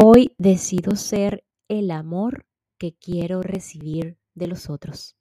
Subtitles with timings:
[0.00, 2.46] Hoy decido ser el amor
[2.78, 5.16] que quiero recibir de los otros.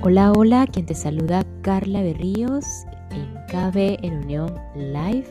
[0.00, 2.64] Hola, hola, quien te saluda Carla Berríos
[3.10, 5.26] en KB en Unión Live,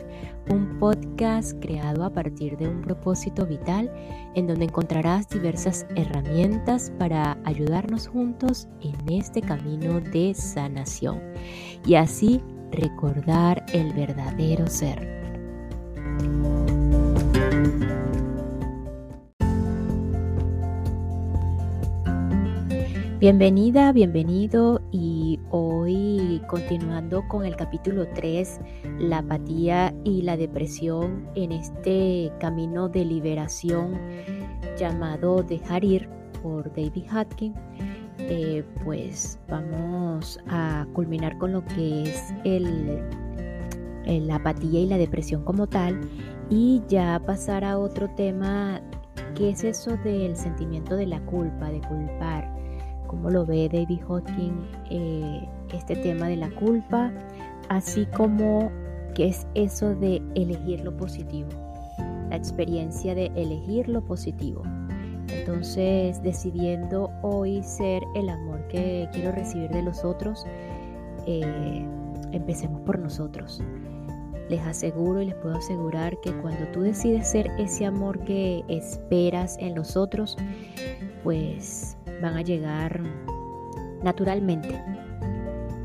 [0.48, 3.90] un podcast creado a partir de un propósito vital
[4.36, 11.20] en donde encontrarás diversas herramientas para ayudarnos juntos en este camino de sanación
[11.84, 12.40] y así
[12.70, 15.15] recordar el verdadero ser.
[23.18, 28.60] Bienvenida, bienvenido y hoy continuando con el capítulo 3,
[29.00, 33.98] la apatía y la depresión en este camino de liberación
[34.78, 36.08] llamado Dejar ir
[36.42, 37.54] por David Hutkin,
[38.18, 43.02] eh, pues vamos a culminar con lo que es el,
[44.06, 46.00] la apatía y la depresión como tal
[46.48, 48.80] y ya pasar a otro tema
[49.34, 52.56] que es eso del sentimiento de la culpa, de culpar
[53.06, 57.12] cómo lo ve David Hodgkin eh, este tema de la culpa,
[57.68, 58.70] así como
[59.14, 61.48] qué es eso de elegir lo positivo,
[62.28, 64.62] la experiencia de elegir lo positivo.
[65.28, 70.44] Entonces, decidiendo hoy ser el amor que quiero recibir de los otros,
[71.26, 71.84] eh,
[72.32, 73.60] empecemos por nosotros.
[74.48, 79.56] Les aseguro y les puedo asegurar que cuando tú decides ser ese amor que esperas
[79.58, 80.36] en los otros,
[81.24, 83.02] pues van a llegar
[84.02, 84.80] naturalmente,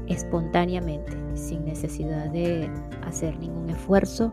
[0.08, 2.70] espontáneamente, sin necesidad de
[3.04, 4.32] hacer ningún esfuerzo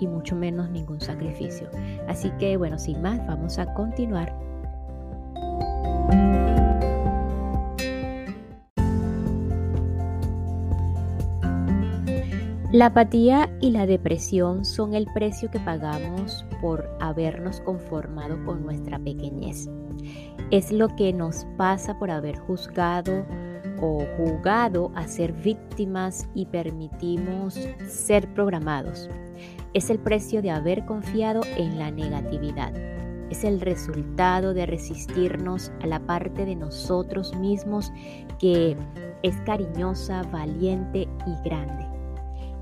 [0.00, 1.70] y mucho menos ningún sacrificio.
[2.08, 4.51] Así que bueno, sin más, vamos a continuar.
[12.72, 18.98] La apatía y la depresión son el precio que pagamos por habernos conformado con nuestra
[18.98, 19.68] pequeñez
[20.52, 23.24] es lo que nos pasa por haber juzgado
[23.80, 29.08] o jugado a ser víctimas y permitimos ser programados.
[29.72, 32.72] Es el precio de haber confiado en la negatividad.
[33.30, 37.90] Es el resultado de resistirnos a la parte de nosotros mismos
[38.38, 38.76] que
[39.22, 41.91] es cariñosa, valiente y grande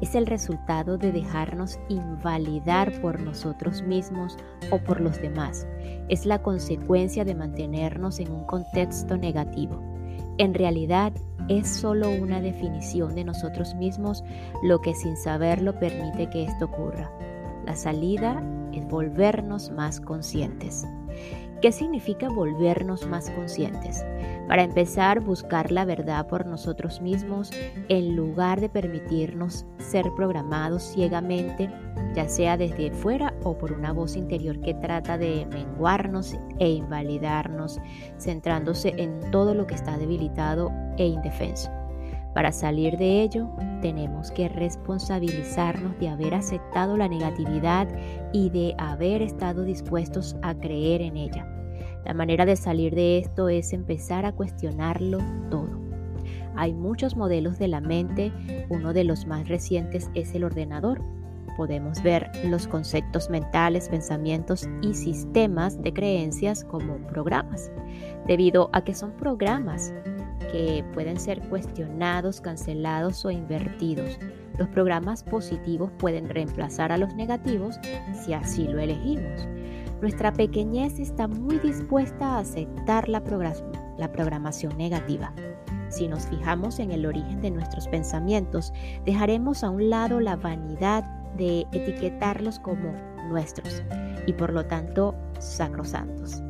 [0.01, 4.37] es el resultado de dejarnos invalidar por nosotros mismos
[4.71, 5.67] o por los demás.
[6.09, 9.81] Es la consecuencia de mantenernos en un contexto negativo.
[10.39, 11.13] En realidad
[11.49, 14.25] es solo una definición de nosotros mismos
[14.63, 17.11] lo que sin saberlo permite que esto ocurra.
[17.67, 20.87] La salida es volvernos más conscientes.
[21.61, 24.03] ¿Qué significa volvernos más conscientes?
[24.49, 27.51] Para empezar, buscar la verdad por nosotros mismos
[27.89, 31.71] en lugar de permitirnos ser programados ciegamente,
[32.15, 37.79] ya sea desde fuera o por una voz interior que trata de menguarnos e invalidarnos,
[38.17, 41.71] centrándose en todo lo que está debilitado e indefenso.
[42.35, 43.49] Para salir de ello,
[43.83, 47.89] tenemos que responsabilizarnos de haber aceptado la negatividad
[48.33, 51.47] y de haber estado dispuestos a creer en ella.
[52.05, 55.19] La manera de salir de esto es empezar a cuestionarlo
[55.51, 55.81] todo.
[56.57, 58.33] Hay muchos modelos de la mente,
[58.69, 61.03] uno de los más recientes es el ordenador.
[61.57, 67.71] Podemos ver los conceptos mentales, pensamientos y sistemas de creencias como programas,
[68.27, 69.93] debido a que son programas
[70.53, 74.19] que pueden ser cuestionados, cancelados o invertidos.
[74.59, 77.79] Los programas positivos pueden reemplazar a los negativos
[78.25, 79.47] si así lo elegimos.
[80.01, 83.23] Nuestra pequeñez está muy dispuesta a aceptar la,
[83.99, 85.33] la programación negativa.
[85.89, 88.73] Si nos fijamos en el origen de nuestros pensamientos,
[89.05, 91.05] dejaremos a un lado la vanidad
[91.37, 92.93] de etiquetarlos como
[93.29, 93.83] nuestros
[94.27, 96.43] y por lo tanto sacrosantos.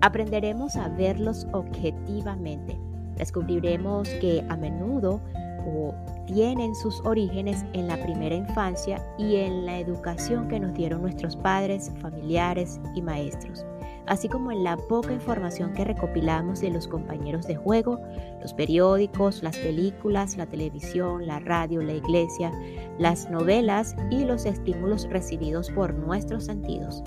[0.00, 2.78] Aprenderemos a verlos objetivamente
[3.18, 5.20] Descubriremos que a menudo
[6.26, 11.36] tienen sus orígenes en la primera infancia y en la educación que nos dieron nuestros
[11.36, 13.64] padres, familiares y maestros,
[14.06, 17.98] así como en la poca información que recopilamos de los compañeros de juego,
[18.42, 22.52] los periódicos, las películas, la televisión, la radio, la iglesia,
[22.98, 27.02] las novelas y los estímulos recibidos por nuestros sentidos.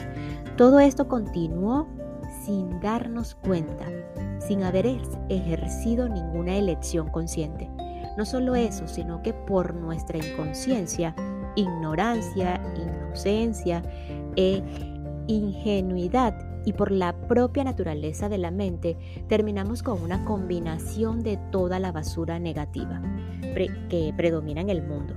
[0.57, 1.87] Todo esto continuó
[2.43, 3.85] sin darnos cuenta,
[4.47, 4.87] sin haber
[5.29, 7.69] ejercido ninguna elección consciente.
[8.17, 11.15] No solo eso, sino que por nuestra inconsciencia,
[11.55, 13.83] ignorancia, inocencia
[14.35, 14.61] e
[15.27, 16.35] ingenuidad
[16.65, 18.97] y por la propia naturaleza de la mente,
[19.27, 23.01] terminamos con una combinación de toda la basura negativa
[23.89, 25.15] que predomina en el mundo.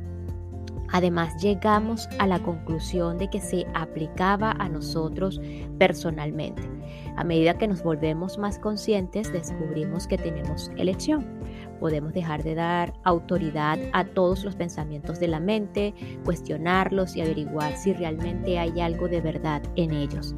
[0.92, 5.40] Además, llegamos a la conclusión de que se aplicaba a nosotros
[5.78, 6.62] personalmente.
[7.16, 11.26] A medida que nos volvemos más conscientes, descubrimos que tenemos elección.
[11.80, 15.94] Podemos dejar de dar autoridad a todos los pensamientos de la mente,
[16.24, 20.34] cuestionarlos y averiguar si realmente hay algo de verdad en ellos.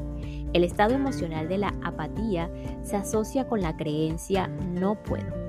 [0.53, 2.51] El estado emocional de la apatía
[2.83, 5.46] se asocia con la creencia no puedo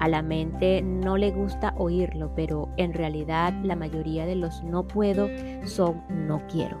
[0.00, 4.86] a la mente no le gusta oírlo, pero en realidad la mayoría de los no
[4.86, 5.28] puedo
[5.64, 6.78] son no quiero.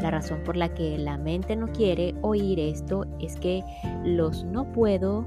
[0.00, 3.62] La razón por la que la mente no quiere oír esto es que
[4.04, 5.24] los no puedo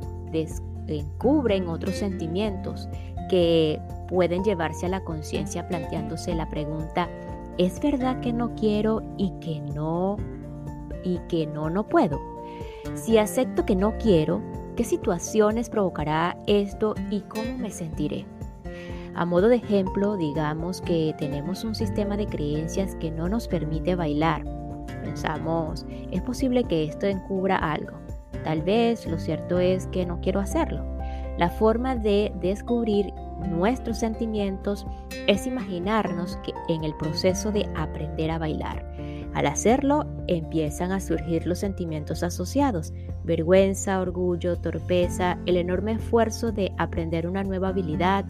[0.87, 2.87] encubren otros sentimientos
[3.29, 7.09] que pueden llevarse a la conciencia planteándose la pregunta,
[7.57, 10.17] ¿es verdad que no quiero y que no
[11.03, 12.19] y que no no puedo?
[12.95, 14.41] Si acepto que no quiero,
[14.77, 18.27] ¿Qué situaciones provocará esto y cómo me sentiré?
[19.15, 23.95] A modo de ejemplo, digamos que tenemos un sistema de creencias que no nos permite
[23.95, 24.43] bailar.
[25.03, 27.97] Pensamos, es posible que esto encubra algo.
[28.43, 30.85] Tal vez lo cierto es que no quiero hacerlo.
[31.39, 33.11] La forma de descubrir
[33.49, 34.85] nuestros sentimientos
[35.25, 38.85] es imaginarnos que en el proceso de aprender a bailar.
[39.33, 42.93] Al hacerlo, empiezan a surgir los sentimientos asociados,
[43.23, 48.25] vergüenza, orgullo, torpeza, el enorme esfuerzo de aprender una nueva habilidad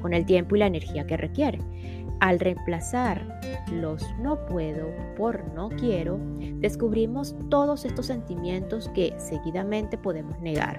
[0.00, 1.58] con el tiempo y la energía que requiere.
[2.20, 3.40] Al reemplazar
[3.72, 6.20] los no puedo por no quiero,
[6.60, 10.78] descubrimos todos estos sentimientos que seguidamente podemos negar.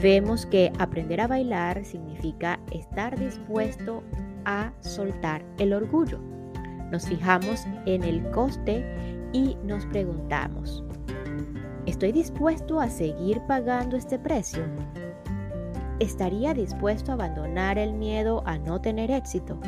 [0.00, 4.02] Vemos que aprender a bailar significa estar dispuesto
[4.46, 6.31] a soltar el orgullo
[6.92, 8.84] nos fijamos en el coste
[9.32, 10.84] y nos preguntamos,
[11.86, 14.62] ¿estoy dispuesto a seguir pagando este precio?
[16.00, 19.58] ¿Estaría dispuesto a abandonar el miedo a no tener éxito?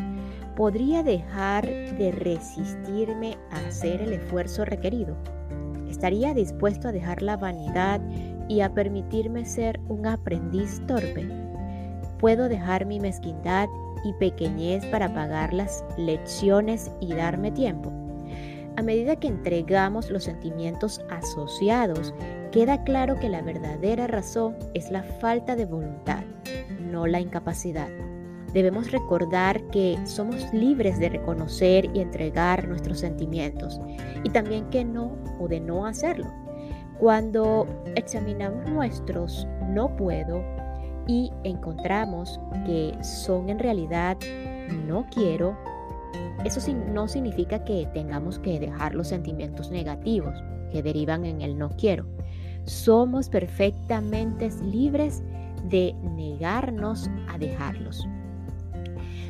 [0.54, 5.16] ¿Podría dejar de resistirme a hacer el esfuerzo requerido?
[5.88, 8.02] ¿Estaría dispuesto a dejar la vanidad
[8.48, 11.26] y a permitirme ser un aprendiz torpe?
[12.18, 13.68] ¿Puedo dejar mi mezquindad
[14.04, 17.92] y pequeñez para pagar las lecciones y darme tiempo.
[18.76, 22.12] A medida que entregamos los sentimientos asociados,
[22.50, 26.24] queda claro que la verdadera razón es la falta de voluntad,
[26.80, 27.88] no la incapacidad.
[28.52, 33.80] Debemos recordar que somos libres de reconocer y entregar nuestros sentimientos
[34.22, 36.32] y también que no o de no hacerlo.
[36.98, 37.66] Cuando
[37.96, 40.44] examinamos nuestros no puedo,
[41.06, 44.16] y encontramos que son en realidad
[44.86, 45.56] no quiero,
[46.44, 46.60] eso
[46.92, 50.34] no significa que tengamos que dejar los sentimientos negativos
[50.72, 52.06] que derivan en el no quiero.
[52.64, 55.22] Somos perfectamente libres
[55.68, 58.06] de negarnos a dejarlos.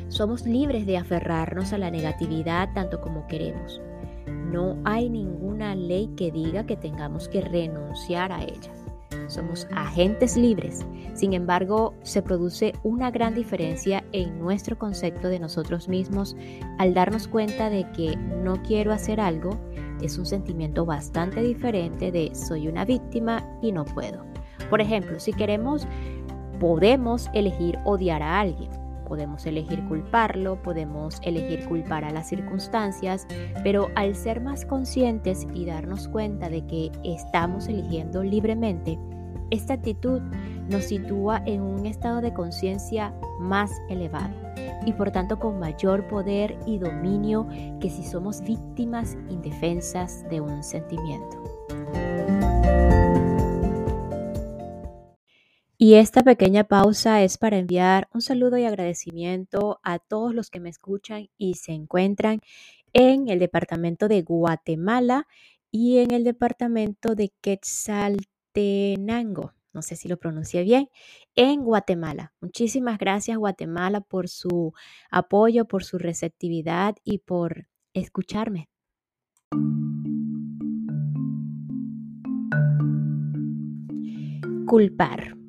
[0.07, 3.81] Somos libres de aferrarnos a la negatividad tanto como queremos.
[4.27, 8.84] No hay ninguna ley que diga que tengamos que renunciar a ellas
[9.27, 10.85] somos agentes libres.
[11.13, 16.35] Sin embargo, se produce una gran diferencia en nuestro concepto de nosotros mismos
[16.77, 19.51] al darnos cuenta de que no quiero hacer algo
[20.01, 24.25] es un sentimiento bastante diferente de soy una víctima y no puedo.
[24.69, 25.87] Por ejemplo, si queremos,
[26.59, 28.69] podemos elegir odiar a alguien.
[29.05, 33.27] Podemos elegir culparlo, podemos elegir culpar a las circunstancias,
[33.63, 38.99] pero al ser más conscientes y darnos cuenta de que estamos eligiendo libremente,
[39.51, 40.21] esta actitud
[40.69, 44.33] nos sitúa en un estado de conciencia más elevado
[44.85, 47.47] y por tanto con mayor poder y dominio
[47.79, 51.43] que si somos víctimas indefensas de un sentimiento.
[55.85, 60.59] Y esta pequeña pausa es para enviar un saludo y agradecimiento a todos los que
[60.59, 62.41] me escuchan y se encuentran
[62.91, 65.27] en el departamento de Guatemala
[65.69, 70.89] y en el departamento de Quetzaltenango Tenango, no sé si lo pronuncié bien,
[71.35, 72.33] en Guatemala.
[72.41, 74.73] Muchísimas gracias Guatemala por su
[75.11, 78.69] apoyo, por su receptividad y por escucharme.
[84.65, 85.44] Culpar.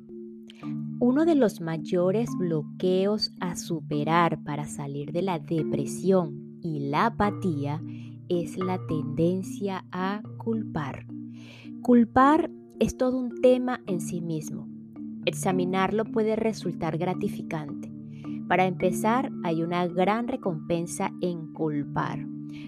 [0.99, 7.83] Uno de los mayores bloqueos a superar para salir de la depresión y la apatía
[8.29, 11.05] es la tendencia a culpar.
[11.83, 12.49] Culpar
[12.79, 14.67] es todo un tema en sí mismo.
[15.25, 17.91] Examinarlo puede resultar gratificante.
[18.47, 22.25] Para empezar, hay una gran recompensa en culpar.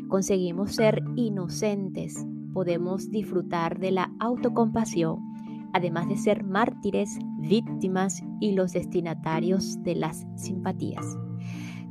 [0.07, 5.19] Conseguimos ser inocentes, podemos disfrutar de la autocompasión,
[5.73, 11.17] además de ser mártires, víctimas y los destinatarios de las simpatías.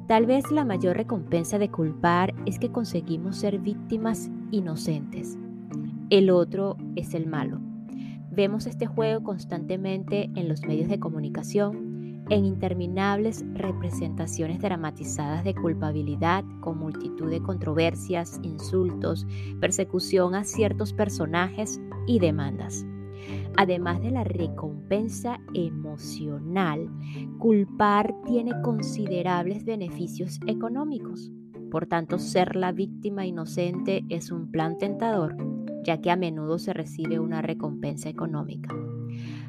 [0.07, 5.37] Tal vez la mayor recompensa de culpar es que conseguimos ser víctimas inocentes.
[6.09, 7.61] El otro es el malo.
[8.31, 16.45] Vemos este juego constantemente en los medios de comunicación, en interminables representaciones dramatizadas de culpabilidad
[16.61, 19.27] con multitud de controversias, insultos,
[19.61, 22.87] persecución a ciertos personajes y demandas.
[23.57, 26.89] Además de la recompensa emocional,
[27.39, 31.33] culpar tiene considerables beneficios económicos.
[31.71, 35.37] Por tanto, ser la víctima inocente es un plan tentador,
[35.85, 38.75] ya que a menudo se recibe una recompensa económica.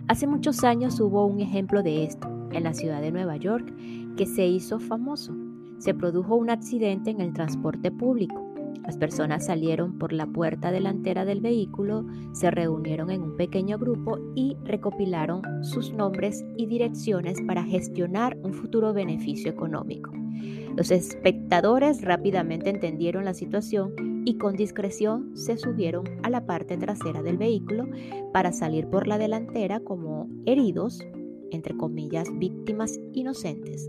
[0.07, 3.73] Hace muchos años hubo un ejemplo de esto en la ciudad de Nueva York
[4.17, 5.35] que se hizo famoso.
[5.77, 8.48] Se produjo un accidente en el transporte público
[8.83, 14.17] las personas salieron por la puerta delantera del vehículo, se reunieron en un pequeño grupo
[14.35, 20.11] y recopilaron sus nombres y direcciones para gestionar un futuro beneficio económico.
[20.75, 23.93] Los espectadores rápidamente entendieron la situación
[24.25, 27.85] y con discreción se subieron a la parte trasera del vehículo
[28.33, 31.03] para salir por la delantera como heridos
[31.51, 33.87] entre comillas, víctimas inocentes.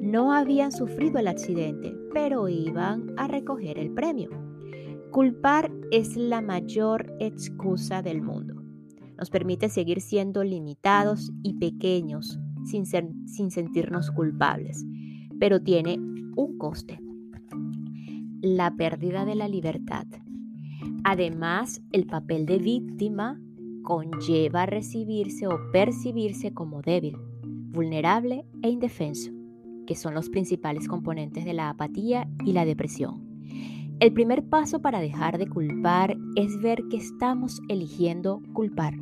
[0.00, 4.30] No habían sufrido el accidente, pero iban a recoger el premio.
[5.10, 8.62] Culpar es la mayor excusa del mundo.
[9.18, 14.84] Nos permite seguir siendo limitados y pequeños sin, sin sentirnos culpables,
[15.38, 15.98] pero tiene
[16.36, 17.00] un coste.
[18.42, 20.06] La pérdida de la libertad.
[21.04, 23.40] Además, el papel de víctima
[23.86, 27.16] conlleva recibirse o percibirse como débil,
[27.70, 29.30] vulnerable e indefenso,
[29.86, 33.24] que son los principales componentes de la apatía y la depresión.
[34.00, 38.94] El primer paso para dejar de culpar es ver que estamos eligiendo culpar.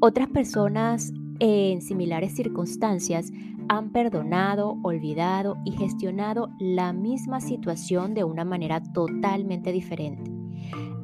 [0.00, 3.32] Otras personas en similares circunstancias
[3.70, 10.33] han perdonado, olvidado y gestionado la misma situación de una manera totalmente diferente.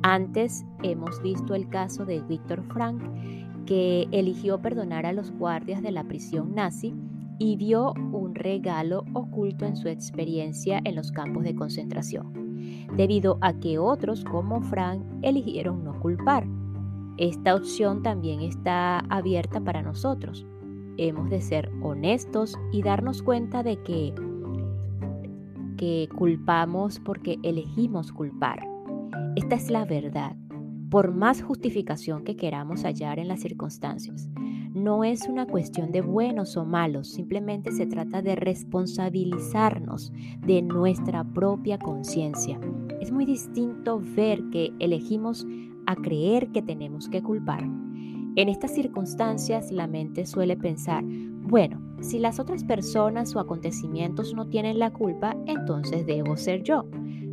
[0.02, 3.02] Antes hemos visto el caso de Víctor Frank,
[3.66, 6.95] que eligió perdonar a los guardias de la prisión nazi
[7.38, 13.52] y vio un regalo oculto en su experiencia en los campos de concentración, debido a
[13.52, 16.47] que otros como Frank eligieron no culpar.
[17.19, 20.47] Esta opción también está abierta para nosotros.
[20.97, 24.14] Hemos de ser honestos y darnos cuenta de que,
[25.76, 28.70] que culpamos porque elegimos culpar.
[29.37, 30.37] Esta es la verdad,
[30.90, 34.29] por más justificación que queramos hallar en las circunstancias.
[34.75, 40.12] No es una cuestión de buenos o malos, simplemente se trata de responsabilizarnos
[40.47, 42.61] de nuestra propia conciencia.
[43.00, 45.47] Es muy distinto ver que elegimos
[45.87, 47.64] a creer que tenemos que culpar.
[48.37, 54.47] En estas circunstancias la mente suele pensar, bueno, si las otras personas o acontecimientos no
[54.47, 56.85] tienen la culpa, entonces debo ser yo.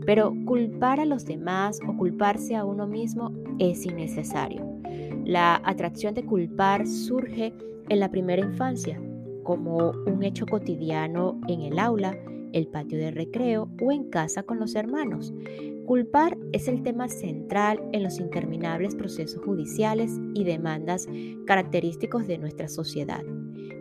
[0.07, 4.65] Pero culpar a los demás o culparse a uno mismo es innecesario.
[5.25, 7.53] La atracción de culpar surge
[7.89, 9.01] en la primera infancia,
[9.43, 12.17] como un hecho cotidiano en el aula,
[12.53, 15.33] el patio de recreo o en casa con los hermanos.
[15.85, 21.05] Culpar es el tema central en los interminables procesos judiciales y demandas
[21.45, 23.23] característicos de nuestra sociedad.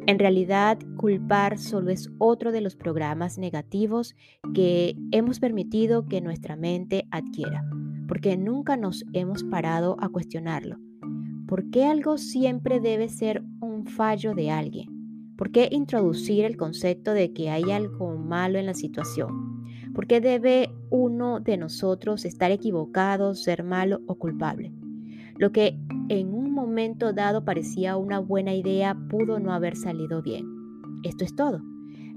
[0.08, 4.14] En realidad, culpar solo es otro de los programas negativos
[4.54, 7.68] que hemos permitido que nuestra mente adquiera,
[8.06, 10.76] porque nunca nos hemos parado a cuestionarlo.
[11.48, 15.34] ¿Por qué algo siempre debe ser un fallo de alguien?
[15.36, 19.64] ¿Por qué introducir el concepto de que hay algo malo en la situación?
[19.92, 24.72] ¿Por qué debe uno de nosotros estar equivocado, ser malo o culpable?
[25.38, 25.78] Lo que
[26.08, 30.46] en un momento dado parecía una buena idea pudo no haber salido bien.
[31.02, 31.62] Esto es todo.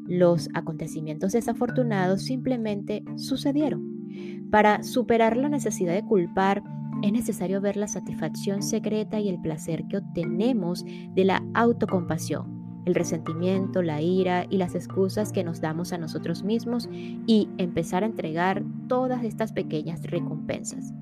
[0.05, 4.47] Los acontecimientos desafortunados simplemente sucedieron.
[4.51, 6.63] Para superar la necesidad de culpar,
[7.03, 10.83] es necesario ver la satisfacción secreta y el placer que obtenemos
[11.13, 16.43] de la autocompasión el resentimiento, la ira y las excusas que nos damos a nosotros
[16.43, 20.93] mismos y empezar a entregar todas estas pequeñas recompensas.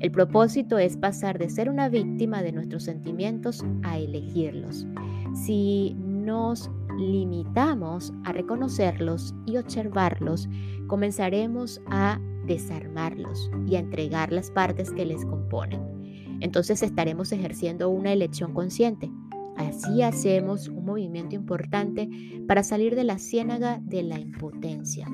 [0.00, 4.86] El propósito es pasar de ser una víctima de nuestros sentimientos a elegirlos.
[5.34, 10.48] Si nos limitamos a reconocerlos y observarlos,
[10.86, 15.82] comenzaremos a desarmarlos y a entregar las partes que les componen.
[16.40, 19.10] Entonces estaremos ejerciendo una elección consciente.
[19.58, 22.08] Así hacemos un movimiento importante
[22.48, 25.06] para salir de la ciénaga de la impotencia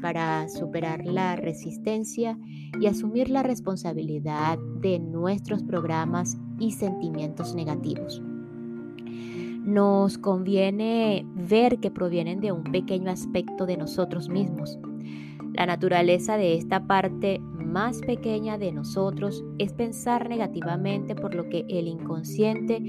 [0.00, 2.38] para superar la resistencia
[2.80, 8.22] y asumir la responsabilidad de nuestros programas y sentimientos negativos.
[9.64, 14.78] nos conviene ver que provienen de un pequeño aspecto de nosotros mismos.
[15.54, 21.64] La naturaleza de esta parte más pequeña de nosotros es pensar negativamente por lo que
[21.68, 22.80] el inconsciente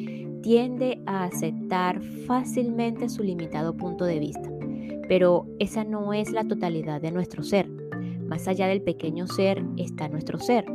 [0.44, 4.57] tiende a aceptar fácilmente su limitado punto de vista.
[5.08, 7.70] Pero esa no es la totalidad de nuestro ser.
[8.28, 10.66] Más allá del pequeño ser está nuestro ser.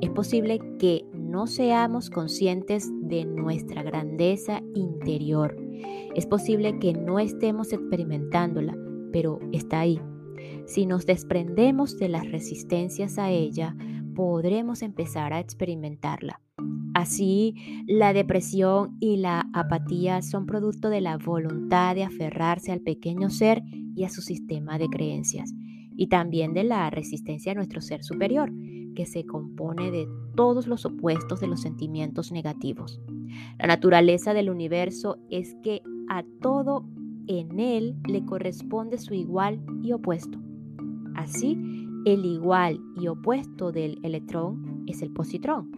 [0.00, 5.56] Es posible que no seamos conscientes de nuestra grandeza interior.
[6.14, 8.76] Es posible que no estemos experimentándola,
[9.12, 10.00] pero está ahí.
[10.66, 13.76] Si nos desprendemos de las resistencias a ella,
[14.14, 16.40] podremos empezar a experimentarla.
[17.00, 17.54] Así,
[17.86, 23.62] la depresión y la apatía son producto de la voluntad de aferrarse al pequeño ser
[23.96, 25.54] y a su sistema de creencias,
[25.96, 28.52] y también de la resistencia a nuestro ser superior,
[28.94, 33.00] que se compone de todos los opuestos de los sentimientos negativos.
[33.58, 35.80] La naturaleza del universo es que
[36.10, 36.84] a todo
[37.28, 40.38] en él le corresponde su igual y opuesto.
[41.14, 41.56] Así,
[42.04, 45.70] el igual y opuesto del electrón es el positrón.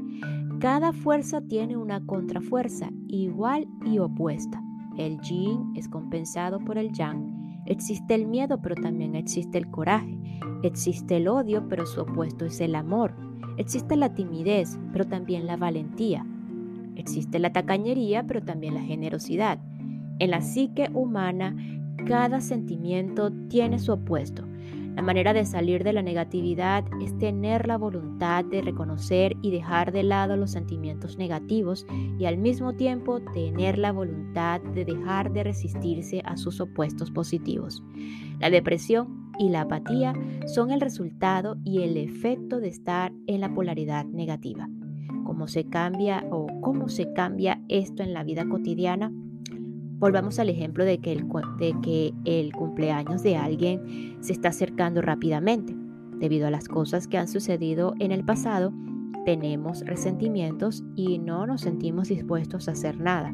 [0.62, 4.62] Cada fuerza tiene una contrafuerza igual y opuesta.
[4.96, 7.64] El yin es compensado por el yang.
[7.66, 10.16] Existe el miedo, pero también existe el coraje.
[10.62, 13.12] Existe el odio, pero su opuesto es el amor.
[13.56, 16.24] Existe la timidez, pero también la valentía.
[16.94, 19.58] Existe la tacañería, pero también la generosidad.
[20.20, 21.56] En la psique humana,
[22.06, 24.44] cada sentimiento tiene su opuesto.
[24.94, 29.90] La manera de salir de la negatividad es tener la voluntad de reconocer y dejar
[29.90, 31.86] de lado los sentimientos negativos
[32.18, 37.82] y al mismo tiempo tener la voluntad de dejar de resistirse a sus opuestos positivos.
[38.38, 40.14] La depresión y la apatía
[40.46, 44.68] son el resultado y el efecto de estar en la polaridad negativa.
[45.24, 49.10] ¿Cómo se cambia o cómo se cambia esto en la vida cotidiana?
[50.02, 51.28] Volvamos al ejemplo de que, el,
[51.58, 55.76] de que el cumpleaños de alguien se está acercando rápidamente.
[56.18, 58.72] Debido a las cosas que han sucedido en el pasado,
[59.24, 63.32] tenemos resentimientos y no nos sentimos dispuestos a hacer nada.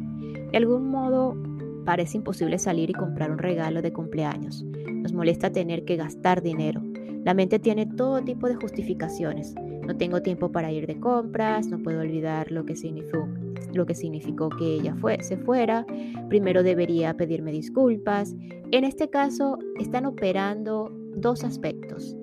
[0.52, 1.38] De algún modo,
[1.86, 4.62] parece imposible salir y comprar un regalo de cumpleaños.
[4.92, 6.82] Nos molesta tener que gastar dinero.
[7.24, 9.54] La mente tiene todo tipo de justificaciones.
[9.86, 13.26] No tengo tiempo para ir de compras, no puedo olvidar lo que significó,
[13.72, 15.86] lo que significó que ella fue, se fuera,
[16.28, 18.34] primero debería pedirme disculpas.
[18.70, 22.16] En este caso están operando dos aspectos.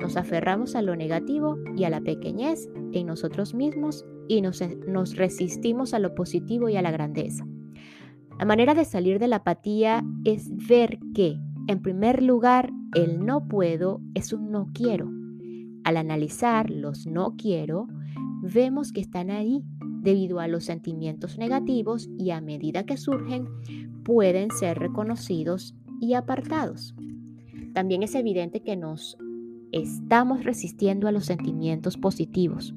[0.00, 5.16] Nos aferramos a lo negativo y a la pequeñez en nosotros mismos y nos, nos
[5.16, 7.46] resistimos a lo positivo y a la grandeza.
[8.38, 11.38] La manera de salir de la apatía es ver que,
[11.68, 15.08] en primer lugar, el no puedo es un no quiero
[15.84, 17.86] al analizar los no quiero,
[18.42, 19.62] vemos que están ahí
[20.04, 23.48] debido a los sentimientos negativos y a medida que surgen
[24.04, 26.94] pueden ser reconocidos y apartados.
[27.72, 29.16] También es evidente que nos
[29.72, 32.74] estamos resistiendo a los sentimientos positivos.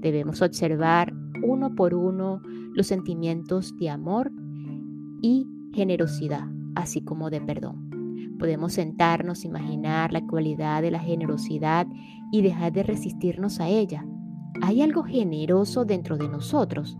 [0.00, 2.40] Debemos observar uno por uno
[2.72, 4.30] los sentimientos de amor
[5.20, 7.90] y generosidad, así como de perdón.
[8.38, 11.86] Podemos sentarnos, imaginar la cualidad de la generosidad
[12.32, 14.06] y dejar de resistirnos a ella.
[14.62, 16.96] Hay algo generoso dentro de nosotros.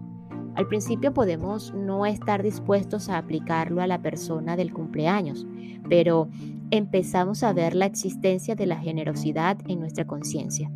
[0.55, 5.47] Al principio podemos no estar dispuestos a aplicarlo a la persona del cumpleaños,
[5.89, 6.29] pero
[6.71, 10.71] empezamos a ver la existencia de la generosidad en nuestra conciencia.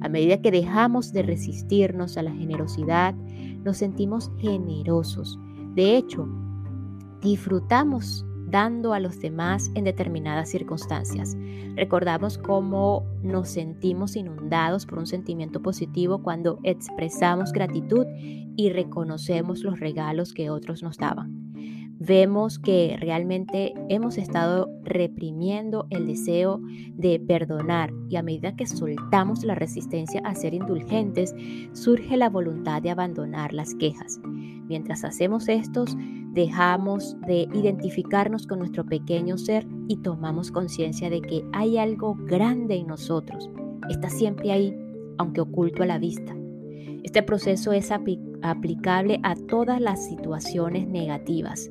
[0.00, 3.14] A medida que dejamos de resistirnos a la generosidad,
[3.64, 5.38] nos sentimos generosos.
[5.74, 6.28] De hecho,
[7.20, 11.36] disfrutamos dando a los demás en determinadas circunstancias.
[11.74, 18.06] Recordamos cómo nos sentimos inundados por un sentimiento positivo cuando expresamos gratitud
[18.56, 21.46] y reconocemos los regalos que otros nos daban.
[21.98, 26.60] Vemos que realmente hemos estado reprimiendo el deseo
[26.94, 31.34] de perdonar y a medida que soltamos la resistencia a ser indulgentes,
[31.72, 34.20] surge la voluntad de abandonar las quejas.
[34.68, 35.96] Mientras hacemos estos,
[36.32, 42.74] dejamos de identificarnos con nuestro pequeño ser y tomamos conciencia de que hay algo grande
[42.74, 43.48] en nosotros.
[43.88, 44.76] Está siempre ahí,
[45.16, 46.36] aunque oculto a la vista.
[47.04, 51.70] Este proceso es aplicable a todas las situaciones negativas.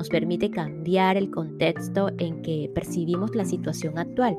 [0.00, 4.34] Nos permite cambiar el contexto en que percibimos la situación actual,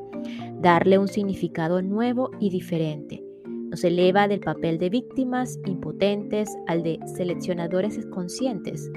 [0.60, 3.22] darle un significado nuevo y diferente.
[3.46, 8.90] Nos eleva del papel de víctimas impotentes al de seleccionadores conscientes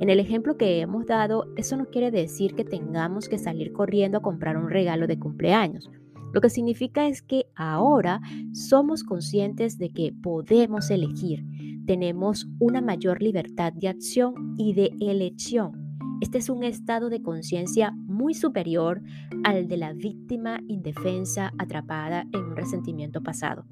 [0.00, 4.18] en el ejemplo que hemos dado, eso no quiere decir que tengamos que salir corriendo
[4.18, 5.90] a comprar un regalo de cumpleaños.
[6.32, 8.20] Lo que significa es que ahora
[8.52, 11.44] somos conscientes de que podemos elegir,
[11.86, 15.87] tenemos una mayor libertad de acción y de elección.
[16.20, 19.02] Este es un estado de conciencia muy superior
[19.44, 23.66] al de la víctima indefensa atrapada en un resentimiento pasado.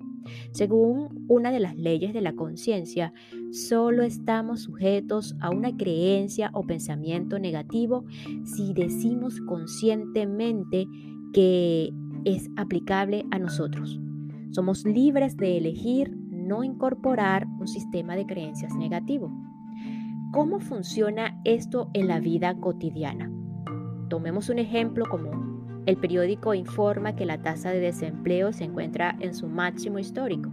[0.53, 3.13] Según una de las leyes de la conciencia,
[3.51, 8.05] solo estamos sujetos a una creencia o pensamiento negativo
[8.45, 10.87] si decimos conscientemente
[11.33, 11.93] que
[12.25, 14.01] es aplicable a nosotros.
[14.51, 19.46] Somos libres de elegir no incorporar un sistema de creencias negativo.
[20.37, 23.33] ¿Cómo funciona esto en la vida cotidiana?
[24.11, 25.83] Tomemos un ejemplo común.
[25.87, 30.51] El periódico informa que la tasa de desempleo se encuentra en su máximo histórico.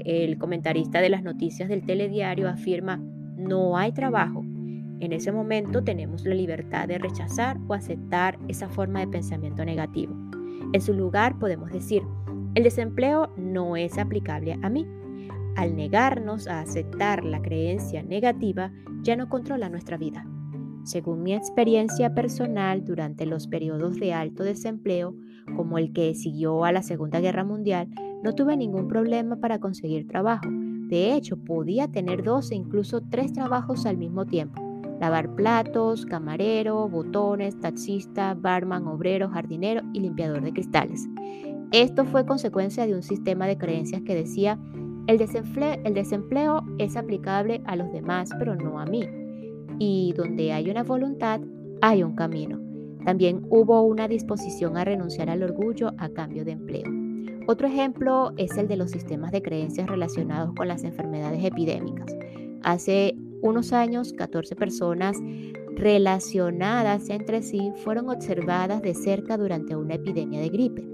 [0.00, 2.96] El comentarista de las noticias del telediario afirma,
[3.36, 4.40] no hay trabajo.
[4.98, 10.12] En ese momento tenemos la libertad de rechazar o aceptar esa forma de pensamiento negativo.
[10.72, 12.02] En su lugar podemos decir,
[12.56, 14.84] el desempleo no es aplicable a mí.
[15.56, 20.26] Al negarnos a aceptar la creencia negativa, ya no controla nuestra vida.
[20.82, 25.14] Según mi experiencia personal durante los periodos de alto desempleo,
[25.56, 27.88] como el que siguió a la Segunda Guerra Mundial,
[28.22, 30.48] no tuve ningún problema para conseguir trabajo.
[30.50, 34.60] De hecho, podía tener dos e incluso tres trabajos al mismo tiempo.
[35.00, 41.08] Lavar platos, camarero, botones, taxista, barman, obrero, jardinero y limpiador de cristales.
[41.72, 44.58] Esto fue consecuencia de un sistema de creencias que decía,
[45.06, 49.06] el desempleo, es aplicable a los demás, pero no a mí
[49.78, 51.40] y donde hay una voluntad,
[51.80, 52.60] hay un camino.
[53.04, 56.90] También hubo una disposición a renunciar al orgullo a cambio de empleo.
[57.46, 62.16] Otro ejemplo es el de los sistemas de creencias relacionados con las enfermedades epidémicas.
[62.62, 65.18] Hace unos años, 14 personas
[65.76, 70.88] relacionadas entre sí fueron observadas de cerca durante una epidemia de gripe.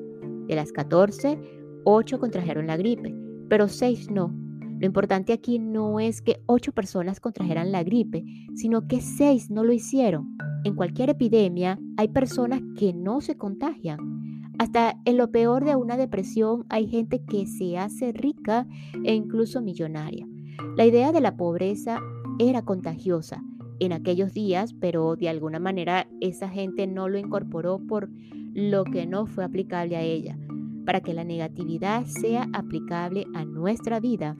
[0.49, 1.39] De las 14,
[1.85, 3.15] 8 contrajeron la gripe,
[3.51, 4.33] pero 6 no.
[4.81, 9.63] Lo importante aquí no es que ocho personas contrajeran la gripe, sino que seis no
[9.63, 10.39] lo hicieron.
[10.65, 13.99] En cualquier epidemia hay personas que no se contagian.
[14.59, 18.67] Hasta en lo peor de una depresión hay gente que se hace rica
[19.05, 20.27] e incluso millonaria.
[20.79, 22.01] La idea de la pobreza
[22.39, 23.43] era contagiosa
[23.81, 28.09] en aquellos días, pero de alguna manera esa gente no lo incorporó por
[28.55, 30.39] lo que no fue aplicable a ella.
[30.91, 34.37] Para que la negatividad sea aplicable a nuestra vida,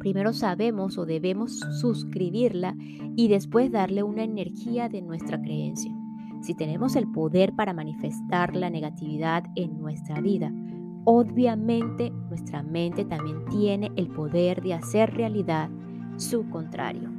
[0.00, 2.74] Primero sabemos o debemos suscribirla
[3.14, 5.94] y después darle una energía de nuestra creencia.
[6.40, 10.50] Si tenemos el poder para manifestar la negatividad en nuestra vida,
[11.04, 15.70] obviamente nuestra mente también tiene el poder de hacer realidad
[16.16, 17.10] su contrario.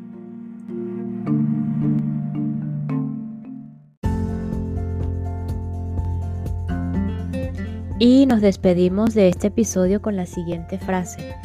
[8.03, 11.35] Y nos despedimos de este episodio con la siguiente frase.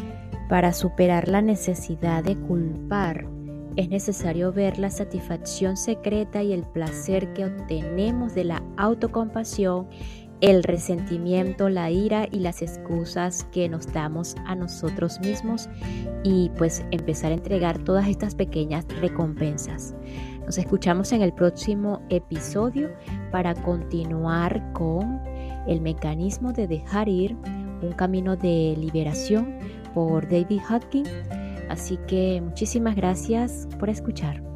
[0.48, 3.26] Para superar la necesidad de culpar,
[3.76, 9.86] es necesario ver la satisfacción secreta y el placer que obtenemos de la autocompasión,
[10.40, 15.68] el resentimiento, la ira y las excusas que nos damos a nosotros mismos
[16.24, 19.94] y pues empezar a entregar todas estas pequeñas recompensas.
[20.46, 22.88] Nos escuchamos en el próximo episodio
[23.30, 25.20] para continuar con
[25.66, 27.36] el mecanismo de dejar ir,
[27.82, 29.58] un camino de liberación
[29.94, 31.04] por David Hutkin.
[31.68, 34.55] Así que muchísimas gracias por escuchar.